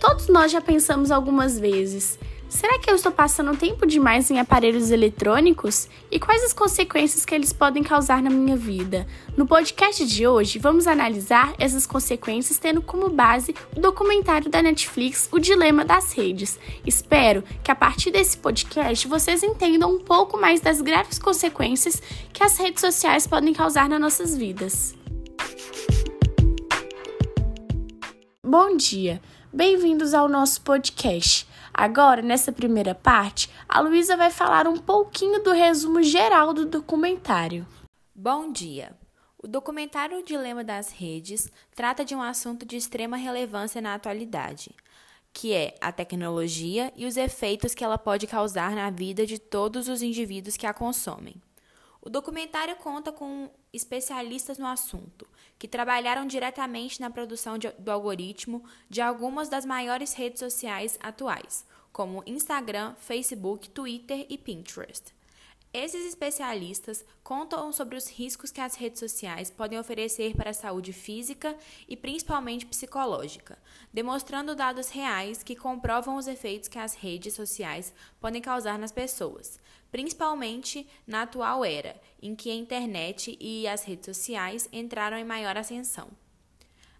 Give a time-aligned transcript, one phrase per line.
[0.00, 4.90] Todos nós já pensamos algumas vezes: será que eu estou passando tempo demais em aparelhos
[4.92, 5.88] eletrônicos?
[6.10, 9.06] E quais as consequências que eles podem causar na minha vida?
[9.36, 15.28] No podcast de hoje, vamos analisar essas consequências tendo como base o documentário da Netflix
[15.32, 16.60] O Dilema das Redes.
[16.86, 22.00] Espero que a partir desse podcast vocês entendam um pouco mais das graves consequências
[22.32, 24.94] que as redes sociais podem causar nas nossas vidas.
[28.44, 29.20] Bom dia!
[29.50, 31.48] Bem-vindos ao nosso podcast.
[31.72, 37.66] Agora, nessa primeira parte, a Luísa vai falar um pouquinho do resumo geral do documentário.
[38.14, 38.94] Bom dia!
[39.42, 44.76] O documentário O Dilema das Redes trata de um assunto de extrema relevância na atualidade,
[45.32, 49.88] que é a tecnologia e os efeitos que ela pode causar na vida de todos
[49.88, 51.40] os indivíduos que a consomem.
[52.08, 58.64] O documentário conta com especialistas no assunto, que trabalharam diretamente na produção de, do algoritmo
[58.88, 65.17] de algumas das maiores redes sociais atuais, como Instagram, Facebook, Twitter e Pinterest.
[65.72, 70.94] Esses especialistas contam sobre os riscos que as redes sociais podem oferecer para a saúde
[70.94, 71.54] física
[71.86, 73.58] e principalmente psicológica,
[73.92, 79.60] demonstrando dados reais que comprovam os efeitos que as redes sociais podem causar nas pessoas,
[79.90, 85.58] principalmente na atual era, em que a internet e as redes sociais entraram em maior
[85.58, 86.08] ascensão.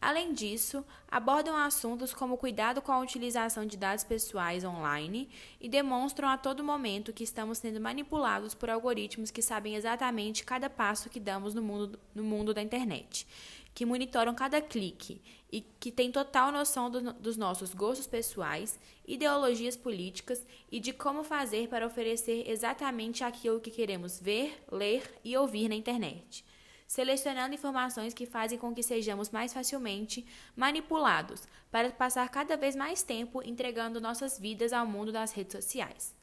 [0.00, 5.28] Além disso, abordam assuntos como cuidado com a utilização de dados pessoais online
[5.60, 10.70] e demonstram a todo momento que estamos sendo manipulados por algoritmos que sabem exatamente cada
[10.70, 13.26] passo que damos no mundo, no mundo da internet,
[13.74, 15.20] que monitoram cada clique
[15.52, 21.22] e que têm total noção do, dos nossos gostos pessoais, ideologias políticas e de como
[21.22, 26.42] fazer para oferecer exatamente aquilo que queremos ver, ler e ouvir na internet
[26.90, 33.00] selecionando informações que fazem com que sejamos mais facilmente manipulados para passar cada vez mais
[33.00, 36.16] tempo entregando nossas vidas ao mundo das redes sociais.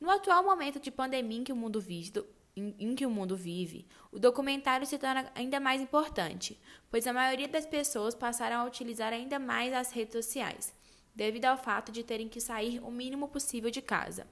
[0.00, 2.24] No atual momento de pandemia em que o mundo vive,
[2.56, 6.58] em, que o mundo vive, o documentário se torna ainda mais importante,
[6.90, 10.74] pois a maioria das pessoas passaram a utilizar ainda mais as redes sociais,
[11.14, 14.26] devido ao fato de terem que sair o mínimo possível de casa,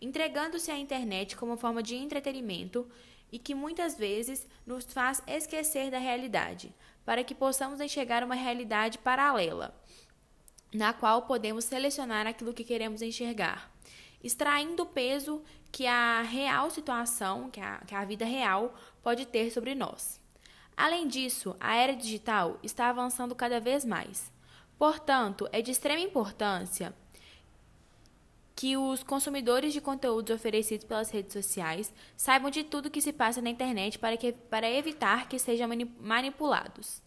[0.00, 2.88] entregando-se à internet como forma de entretenimento
[3.30, 8.98] e que muitas vezes nos faz esquecer da realidade, para que possamos enxergar uma realidade
[8.98, 9.74] paralela,
[10.72, 13.70] na qual podemos selecionar aquilo que queremos enxergar,
[14.22, 19.50] extraindo o peso que a real situação, que a, que a vida real, pode ter
[19.50, 20.20] sobre nós.
[20.76, 24.30] Além disso, a era digital está avançando cada vez mais.
[24.78, 26.94] Portanto, é de extrema importância
[28.56, 33.42] que os consumidores de conteúdos oferecidos pelas redes sociais saibam de tudo que se passa
[33.42, 35.68] na internet para, que, para evitar que sejam
[36.00, 37.02] manipulados.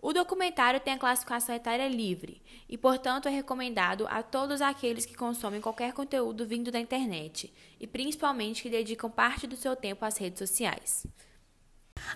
[0.00, 5.14] O documentário tem a classificação etária livre e, portanto, é recomendado a todos aqueles que
[5.14, 10.16] consomem qualquer conteúdo vindo da internet e, principalmente, que dedicam parte do seu tempo às
[10.16, 11.06] redes sociais.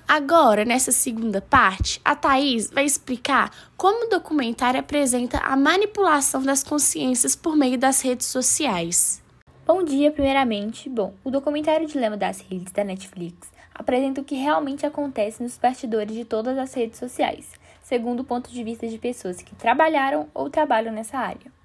[0.06, 6.62] Agora, nessa segunda parte, a Thaís vai explicar como o documentário apresenta a manipulação das
[6.62, 9.22] consciências por meio das redes sociais.
[9.66, 10.88] Bom dia, primeiramente.
[10.88, 16.14] Bom, o documentário Dilema das Redes da Netflix apresenta o que realmente acontece nos bastidores
[16.14, 17.52] de todas as redes sociais,
[17.82, 21.59] segundo o ponto de vista de pessoas que trabalharam ou trabalham nessa área.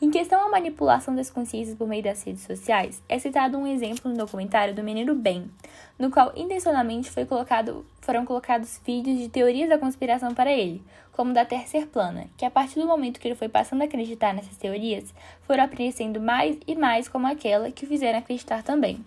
[0.00, 4.08] Em questão à manipulação das consciências por meio das redes sociais, é citado um exemplo
[4.08, 5.50] no documentário do Menino Ben,
[5.98, 11.44] no qual intencionalmente colocado, foram colocados vídeos de teorias da conspiração para ele, como da
[11.66, 15.12] ser plana, que a partir do momento que ele foi passando a acreditar nessas teorias,
[15.42, 19.04] foram aparecendo mais e mais como aquela que o fizeram acreditar também.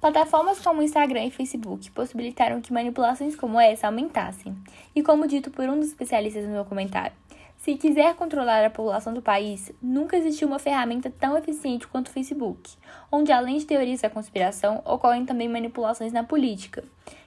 [0.00, 4.56] Plataformas como Instagram e Facebook possibilitaram que manipulações como essa aumentassem,
[4.96, 7.12] e como dito por um dos especialistas no documentário,
[7.58, 12.10] se quiser controlar a população do país, nunca existiu uma ferramenta tão eficiente quanto o
[12.12, 12.76] Facebook,
[13.10, 16.84] onde além de teorias da conspiração, ocorrem também manipulações na política,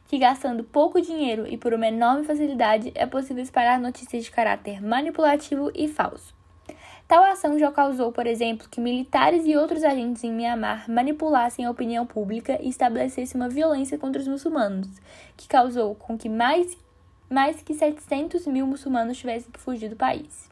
[0.07, 4.81] que gastando pouco dinheiro e por uma enorme facilidade é possível espalhar notícias de caráter
[4.81, 6.33] manipulativo e falso.
[7.09, 11.71] Tal ação já causou, por exemplo, que militares e outros agentes em Myanmar manipulassem a
[11.71, 14.87] opinião pública e estabelecessem uma violência contra os muçulmanos,
[15.35, 16.77] que causou com que mais
[17.31, 20.51] mais que 700 mil muçulmanos tivessem que fugir do país.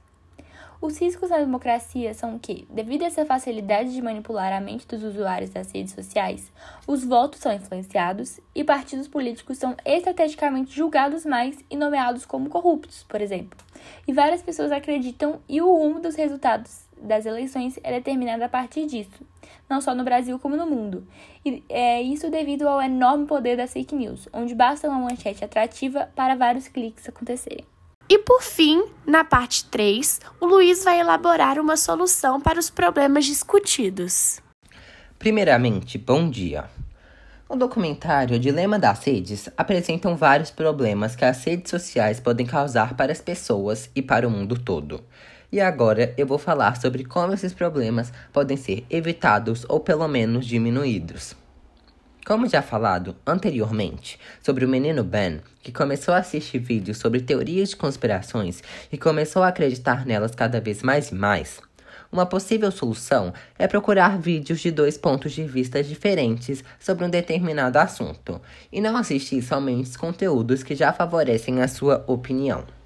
[0.82, 5.04] Os riscos na democracia são que, devido a essa facilidade de manipular a mente dos
[5.04, 6.50] usuários das redes sociais,
[6.88, 13.04] os votos são influenciados e partidos políticos são estrategicamente julgados mais e nomeados como corruptos,
[13.10, 13.60] por exemplo.
[14.08, 18.86] E várias pessoas acreditam e o rumo dos resultados das eleições é determinado a partir
[18.86, 19.26] disso,
[19.70, 21.08] não só no Brasil como no mundo.
[21.46, 26.10] E é isso devido ao enorme poder das fake news, onde basta uma manchete atrativa
[26.16, 27.66] para vários cliques acontecerem.
[28.10, 33.26] E por fim, na parte 3, o Luiz vai elaborar uma solução para os problemas
[33.26, 34.42] discutidos.
[35.20, 36.66] Primeiramente, bom dia.
[37.48, 42.96] O documentário O Dilema das Redes apresenta vários problemas que as redes sociais podem causar
[42.96, 45.04] para as pessoas e para o mundo todo.
[45.52, 50.46] E agora eu vou falar sobre como esses problemas podem ser evitados ou pelo menos
[50.46, 51.36] diminuídos.
[52.26, 57.70] Como já falado anteriormente sobre o menino Ben, que começou a assistir vídeos sobre teorias
[57.70, 58.62] de conspirações
[58.92, 61.60] e começou a acreditar nelas cada vez mais e mais,
[62.12, 67.78] uma possível solução é procurar vídeos de dois pontos de vista diferentes sobre um determinado
[67.78, 68.42] assunto
[68.72, 72.79] e não assistir somente conteúdos que já favorecem a sua opinião.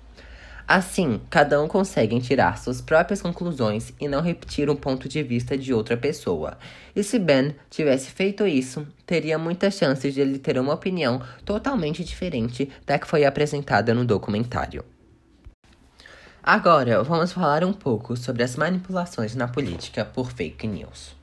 [0.67, 5.57] Assim, cada um consegue tirar suas próprias conclusões e não repetir um ponto de vista
[5.57, 6.57] de outra pessoa.
[6.95, 12.03] E se Ben tivesse feito isso, teria muitas chances de ele ter uma opinião totalmente
[12.03, 14.85] diferente da que foi apresentada no documentário.
[16.41, 21.15] Agora, vamos falar um pouco sobre as manipulações na política por fake news.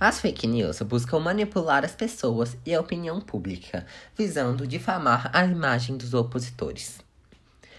[0.00, 5.96] As fake news buscam manipular as pessoas e a opinião pública, visando difamar a imagem
[5.96, 7.03] dos opositores.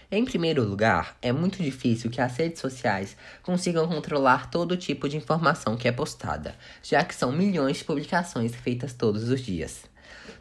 [0.08, 5.16] Em primeiro lugar, é muito difícil que as redes sociais consigam controlar todo tipo de
[5.16, 9.82] informação que é postada, já que são milhões de publicações feitas todos os dias.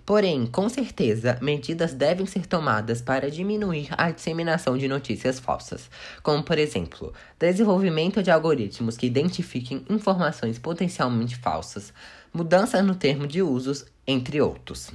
[0.05, 5.89] Porém, com certeza, medidas devem ser tomadas para diminuir a disseminação de notícias falsas,
[6.21, 11.91] como, por exemplo, desenvolvimento de algoritmos que identifiquem informações potencialmente falsas,
[12.31, 14.91] mudança no termo de usos, entre outros.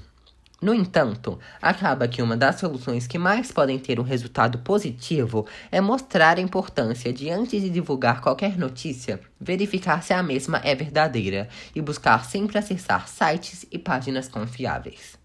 [0.60, 5.80] No entanto, acaba que uma das soluções que mais podem ter um resultado positivo é
[5.80, 11.48] mostrar a importância de, antes de divulgar qualquer notícia, verificar se a mesma é verdadeira
[11.74, 15.18] e buscar sempre acessar sites e páginas confiáveis.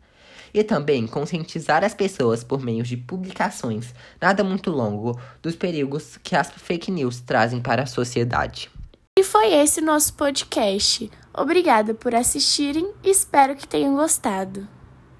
[0.53, 6.33] E também conscientizar as pessoas por meio de publicações, nada muito longo, dos perigos que
[6.33, 8.71] as fake news trazem para a sociedade.
[9.19, 11.11] E foi esse nosso podcast.
[11.33, 14.74] Obrigada por assistirem e espero que tenham gostado.